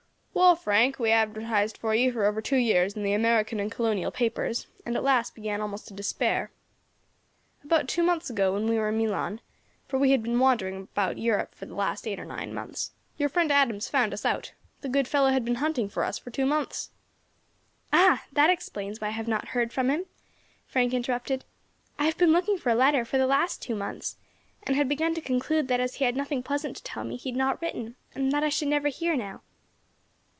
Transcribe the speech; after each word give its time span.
"Well, 0.33 0.55
Frank, 0.55 0.97
we 0.97 1.11
advertised 1.11 1.77
for 1.77 1.93
you, 1.93 2.11
for 2.11 2.25
over 2.25 2.41
two 2.41 2.55
years, 2.57 2.95
in 2.95 3.03
the 3.03 3.13
American 3.13 3.59
and 3.59 3.71
Colonial 3.71 4.11
papers, 4.11 4.65
and 4.85 4.95
at 4.95 5.03
last 5.03 5.35
began 5.35 5.61
almost 5.61 5.87
to 5.87 5.93
despair. 5.93 6.51
"About 7.63 7.87
two 7.87 8.01
months 8.01 8.29
ago, 8.29 8.53
when 8.53 8.67
we 8.67 8.77
were 8.77 8.89
in 8.89 8.97
Milan 8.97 9.41
for 9.87 9.99
we 9.99 10.11
have 10.11 10.23
been 10.23 10.39
wandering 10.39 10.81
about 10.83 11.17
Europe 11.17 11.53
for 11.53 11.65
the 11.65 11.75
last 11.75 12.07
eight 12.07 12.19
or 12.19 12.25
nine 12.25 12.53
months 12.53 12.91
your 13.17 13.29
friend 13.29 13.51
Adams 13.51 13.87
found 13.87 14.13
us 14.13 14.25
out; 14.25 14.53
the 14.81 14.89
good 14.89 15.07
fellow 15.07 15.29
had 15.29 15.45
been 15.45 15.55
hunting 15.55 15.87
for 15.89 16.03
us 16.03 16.17
for 16.17 16.31
two 16.31 16.45
months." 16.45 16.91
"Ah! 17.93 18.23
that 18.31 18.49
explains 18.49 18.99
why 18.99 19.07
I 19.07 19.11
have 19.11 19.27
not 19.27 19.49
heard 19.49 19.71
from 19.71 19.89
him," 19.89 20.05
Frank 20.65 20.93
interrupted. 20.93 21.45
"I 21.99 22.05
have 22.05 22.17
been 22.17 22.31
looking 22.31 22.57
for 22.57 22.71
a 22.71 22.75
letter 22.75 23.05
for 23.05 23.17
the 23.17 23.27
last 23.27 23.61
two 23.61 23.75
months, 23.75 24.17
and 24.63 24.75
had 24.75 24.89
begun 24.89 25.13
to 25.13 25.21
conclude 25.21 25.67
that 25.67 25.79
as 25.81 25.95
he 25.95 26.05
had 26.05 26.15
nothing 26.17 26.41
pleasant 26.41 26.75
to 26.77 26.83
tell 26.83 27.03
me 27.03 27.15
he 27.15 27.29
had 27.29 27.37
not 27.37 27.61
written, 27.61 27.95
and 28.15 28.31
that 28.31 28.43
I 28.43 28.49
should 28.49 28.69
never 28.69 28.87
hear 28.87 29.15
now." 29.15 29.43